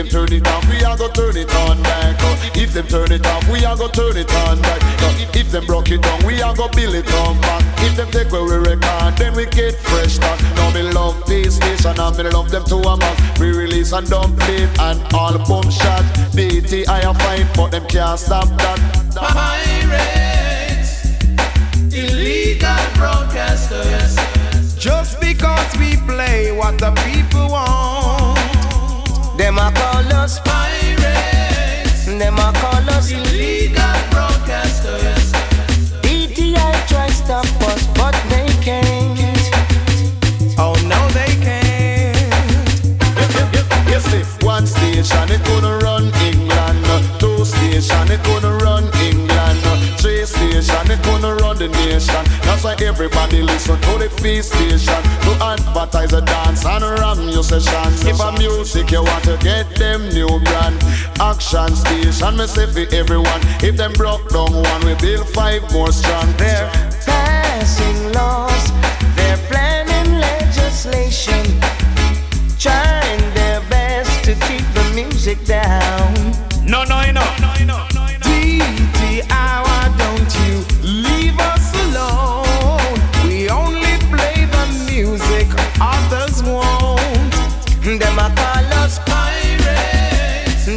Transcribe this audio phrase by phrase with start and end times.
[0.00, 2.16] Them turn it off, we a go turn it on back.
[2.56, 4.80] If them turn it off, we a go turn it on back.
[5.34, 7.62] If them break it down, we a go build it up back.
[7.82, 10.40] If them take what we record, then we get fresh back.
[10.56, 13.40] Now me love this station, and me love them to a max.
[13.40, 16.04] We release and dump it and all boom shot.
[16.32, 18.78] DT I am fine, but them can't stop that.
[19.14, 21.04] Pirates,
[21.94, 24.16] illegal broadcasters.
[24.78, 28.38] Just because we play what the people want.
[29.38, 33.89] Them a call us Pirates, them a call us illegal
[48.20, 49.60] it gonna run England,
[49.98, 52.24] three station it gonna run the nation.
[52.42, 57.42] That's why everybody listen to the feast station to advertise a dance and ram your
[57.42, 57.92] session.
[58.08, 60.82] If a music you want to get them new brand,
[61.20, 63.40] action station me say for everyone.
[63.62, 66.32] If them broke down one, we build five more strong.
[66.36, 66.70] There.
[67.06, 68.70] Passing laws,
[69.16, 71.44] they're planning legislation,
[72.58, 76.14] trying their best to keep the music down.
[76.64, 77.20] No, no, no.
[77.20, 77.89] DTI, why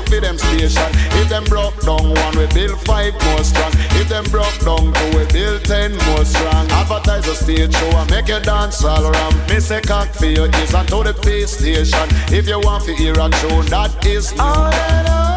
[0.00, 0.90] listen to them station.
[1.20, 3.72] If them broke down one, we build five more strong.
[4.00, 6.70] If them broke down two, we build ten more strong.
[6.70, 9.34] Advertise a stage show and make you dance all around.
[9.48, 12.08] Miss a cock for your ears and to the pay station.
[12.32, 14.32] If you want to hear a tune that is.
[14.38, 15.29] On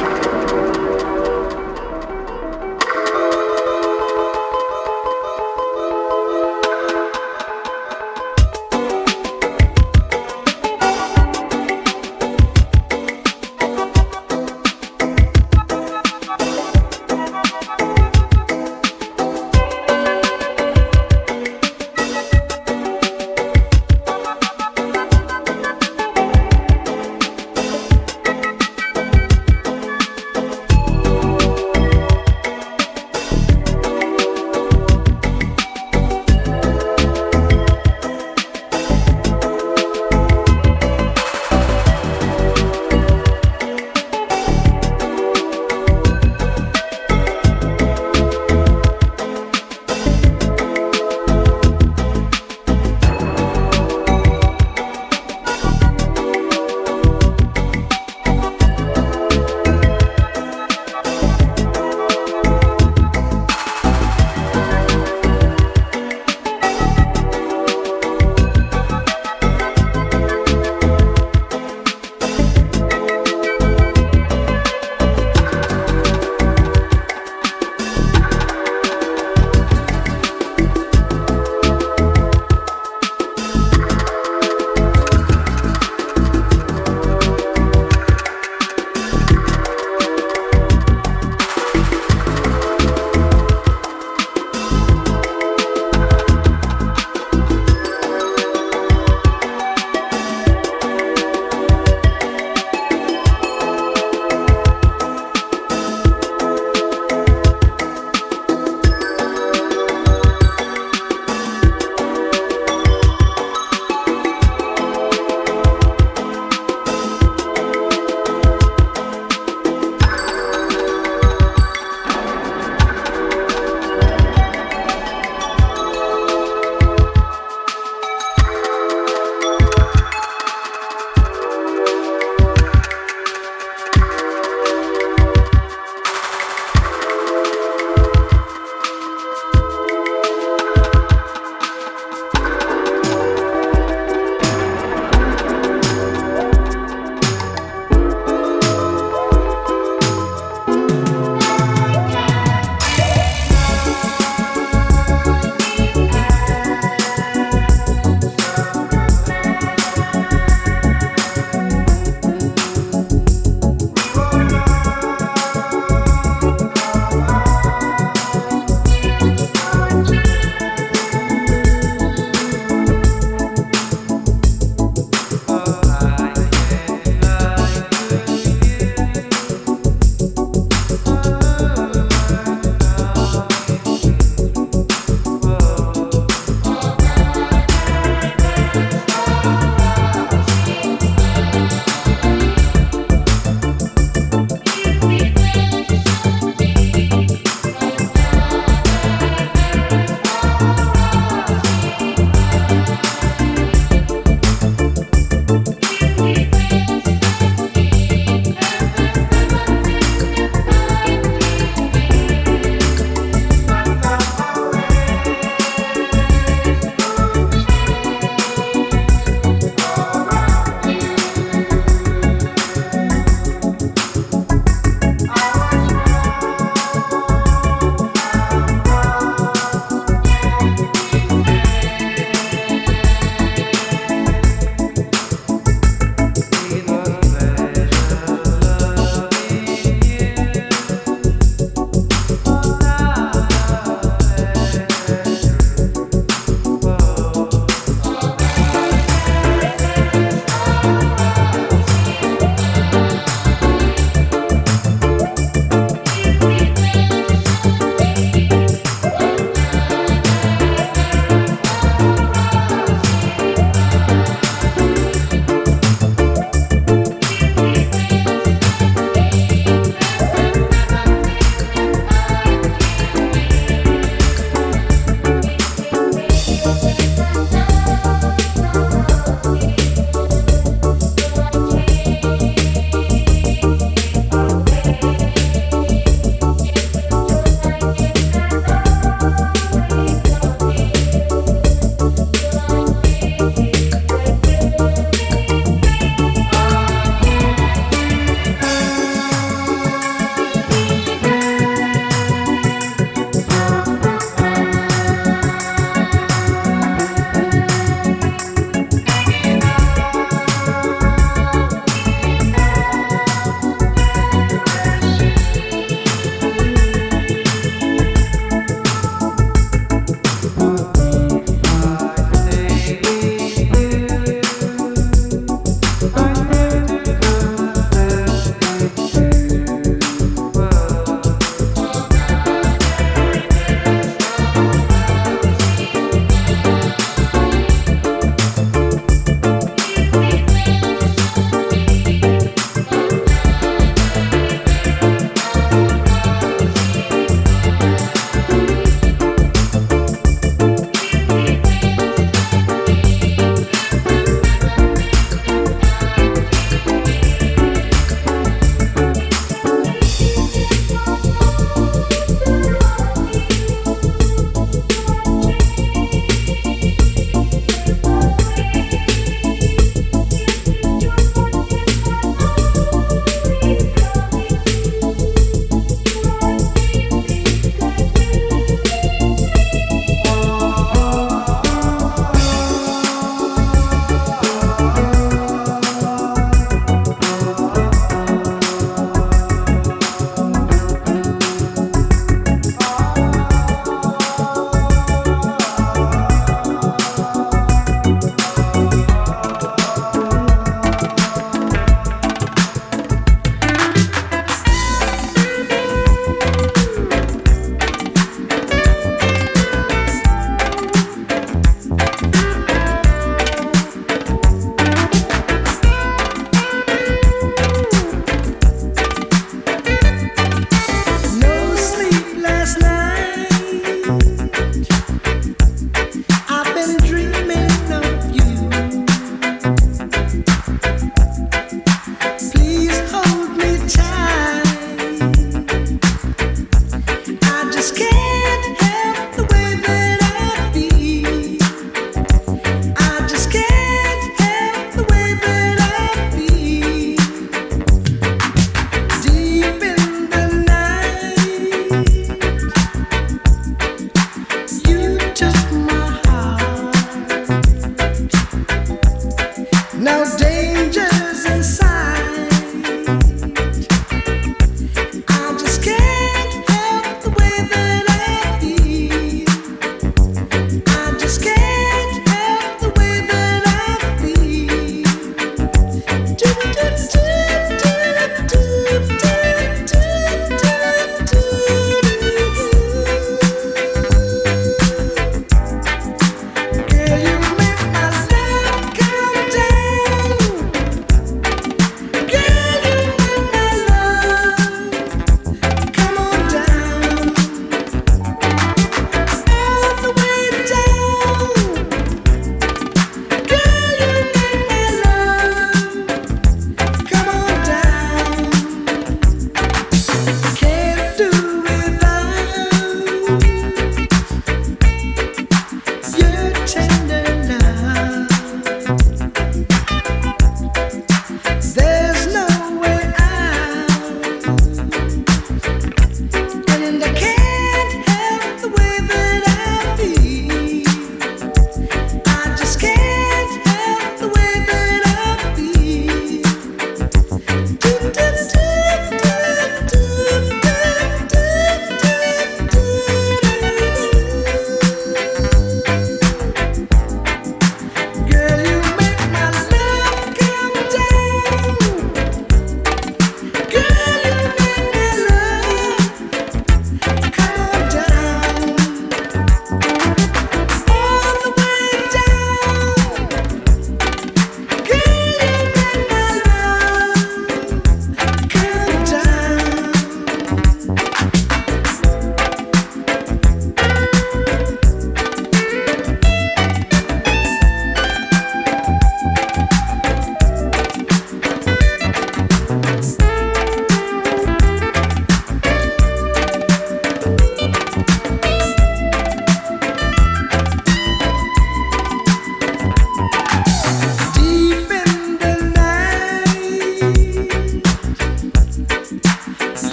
[0.00, 0.29] you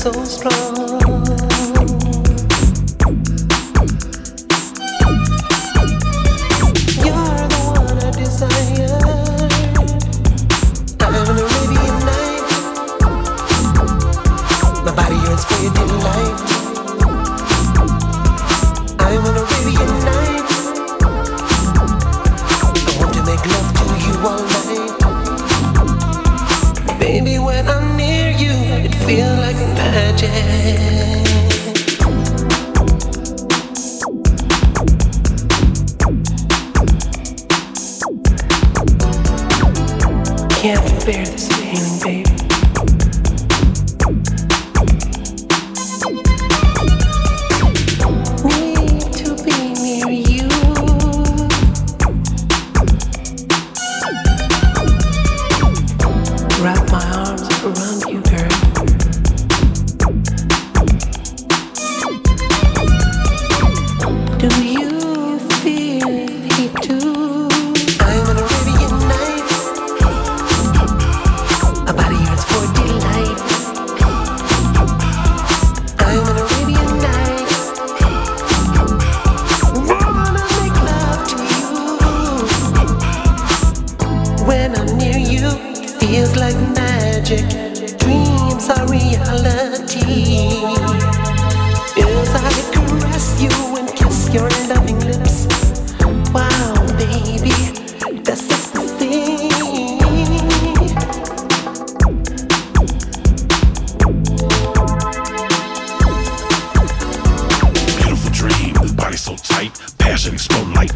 [0.00, 0.89] So strong.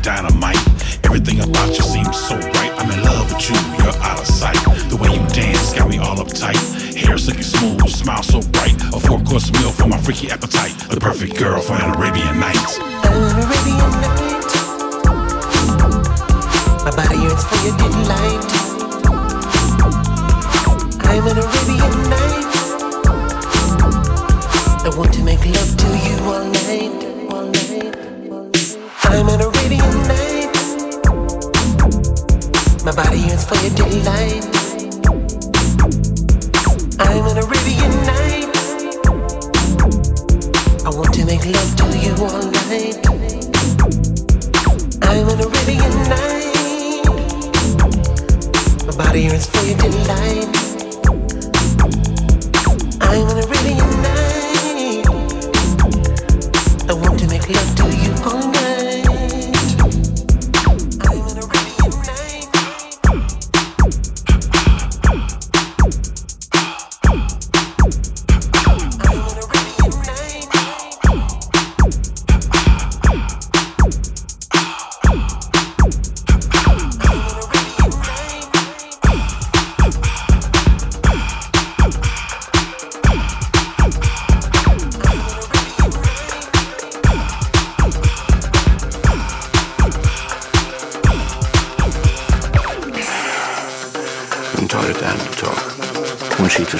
[0.04, 0.60] dynamite.
[1.04, 2.72] Everything about you seems so right.
[2.76, 4.60] I'm in love with you, you're out of sight.
[4.90, 6.60] The way you dance got me all uptight.
[6.94, 8.76] Hair looking smooth, smile so bright.
[8.92, 10.76] A four course meal for my freaky appetite.
[10.90, 12.23] The perfect girl for an Arabian.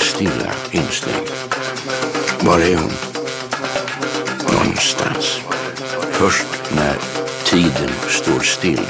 [0.05, 1.31] stilla instängd.
[2.41, 2.93] Var är hon?
[4.53, 5.41] Någonstans.
[6.13, 6.47] Först
[6.77, 6.97] när
[7.45, 8.81] tiden står still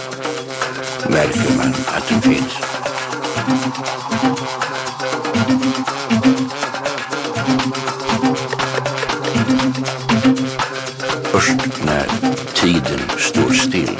[1.09, 2.53] märker man att den finns.
[11.23, 12.07] Först när
[12.55, 13.99] tiden står still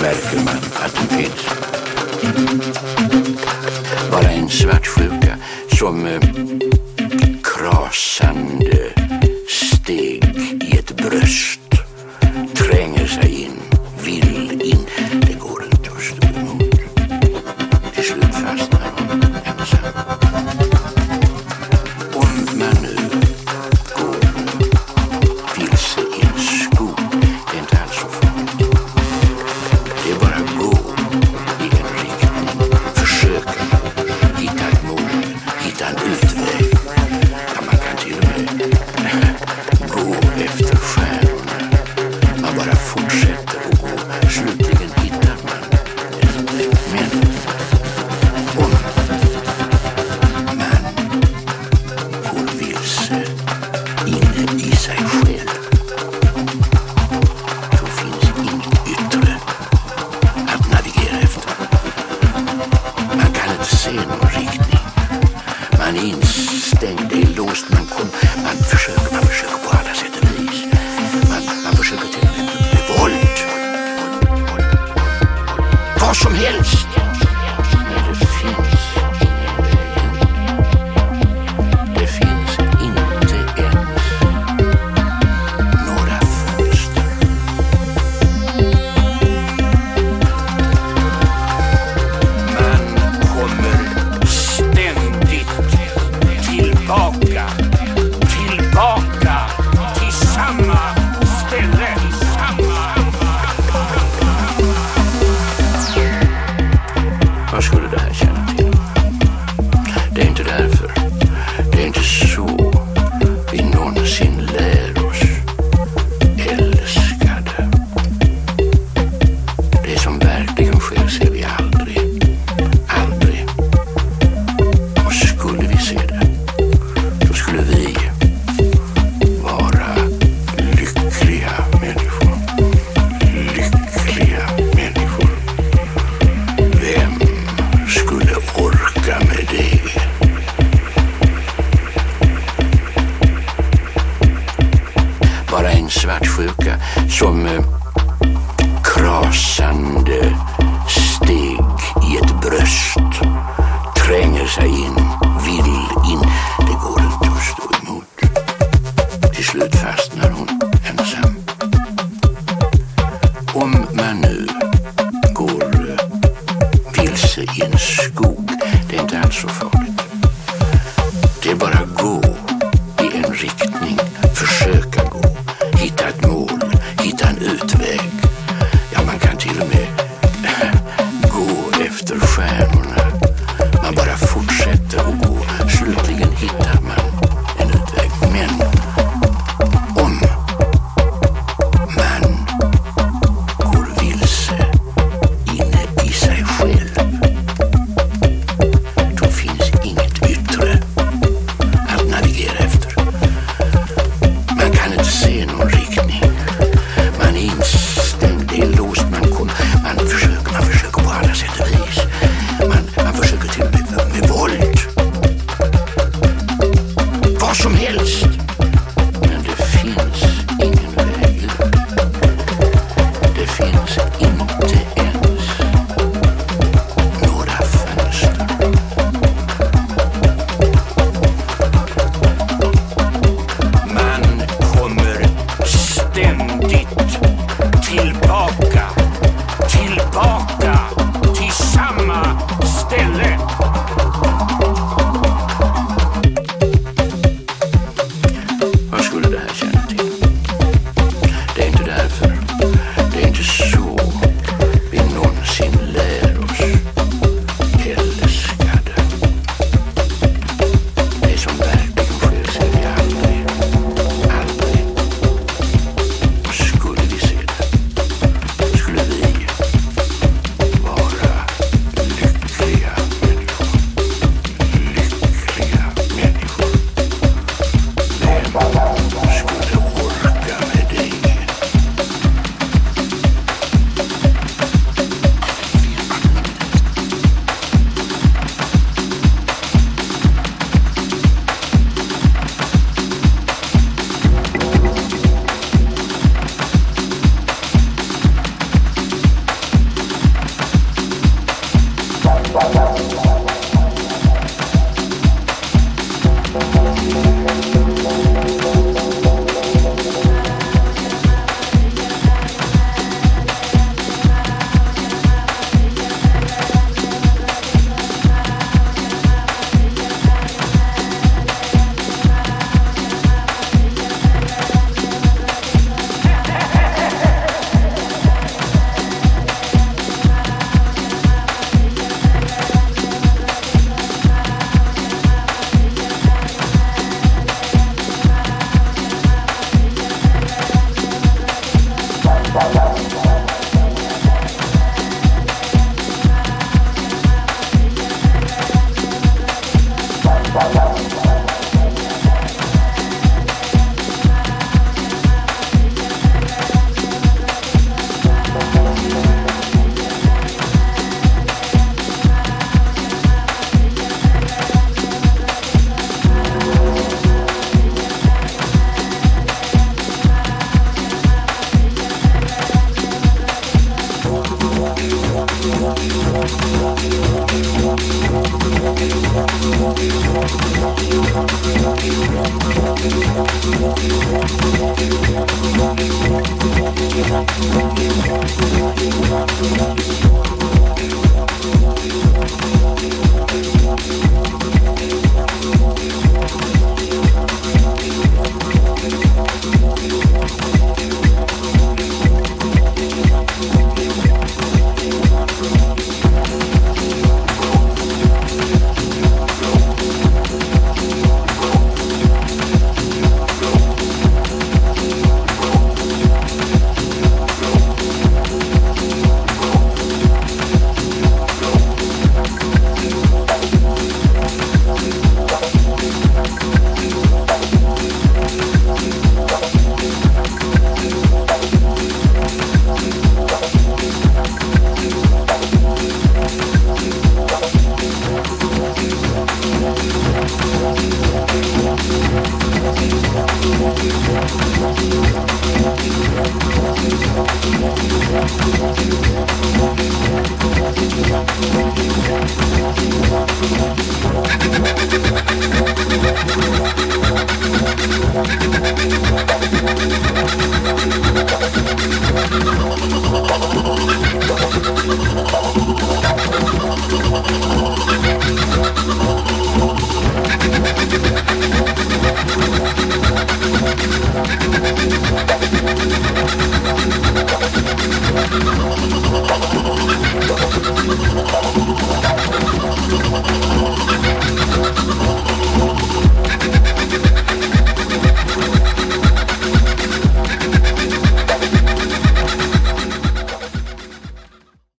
[0.00, 1.46] märker man att den finns.
[4.10, 5.11] Bara en svart sju
[5.82, 6.51] chauve, mais